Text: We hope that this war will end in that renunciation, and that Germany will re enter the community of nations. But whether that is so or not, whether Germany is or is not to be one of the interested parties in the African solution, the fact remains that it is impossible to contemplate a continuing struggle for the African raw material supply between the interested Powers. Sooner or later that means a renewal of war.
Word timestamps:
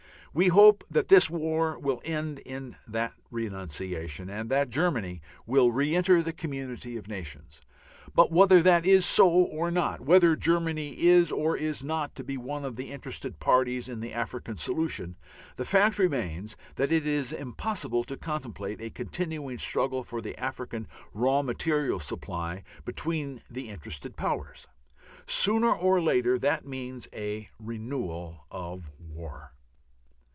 We 0.33 0.47
hope 0.47 0.85
that 0.89 1.09
this 1.09 1.29
war 1.29 1.77
will 1.77 2.01
end 2.05 2.39
in 2.39 2.77
that 2.87 3.11
renunciation, 3.31 4.29
and 4.29 4.49
that 4.49 4.69
Germany 4.69 5.21
will 5.45 5.73
re 5.73 5.93
enter 5.93 6.21
the 6.23 6.31
community 6.31 6.95
of 6.95 7.09
nations. 7.09 7.59
But 8.15 8.31
whether 8.31 8.63
that 8.63 8.85
is 8.85 9.05
so 9.05 9.29
or 9.29 9.71
not, 9.71 9.99
whether 9.99 10.37
Germany 10.37 10.91
is 10.97 11.33
or 11.33 11.57
is 11.57 11.83
not 11.83 12.15
to 12.15 12.23
be 12.23 12.37
one 12.37 12.63
of 12.63 12.77
the 12.77 12.91
interested 12.91 13.39
parties 13.41 13.89
in 13.89 13.99
the 13.99 14.13
African 14.13 14.55
solution, 14.55 15.17
the 15.57 15.65
fact 15.65 15.99
remains 15.99 16.55
that 16.75 16.93
it 16.93 17.05
is 17.05 17.33
impossible 17.33 18.05
to 18.05 18.15
contemplate 18.15 18.79
a 18.79 18.89
continuing 18.89 19.57
struggle 19.57 20.01
for 20.01 20.21
the 20.21 20.37
African 20.39 20.87
raw 21.13 21.41
material 21.41 21.99
supply 21.99 22.63
between 22.85 23.41
the 23.49 23.67
interested 23.67 24.15
Powers. 24.15 24.65
Sooner 25.27 25.73
or 25.73 25.99
later 25.99 26.39
that 26.39 26.65
means 26.65 27.09
a 27.11 27.49
renewal 27.59 28.45
of 28.49 28.89
war. 28.97 29.55